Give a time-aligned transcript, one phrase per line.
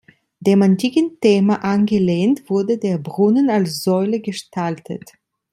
[0.39, 5.11] Dem antiken Thema angelehnt wurde der Brunnen als Säule gestaltet.